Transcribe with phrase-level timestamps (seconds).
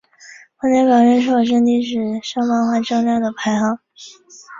[0.59, 1.95] 本列表列出的是历史
[2.27, 3.77] 上漫画销量的排行。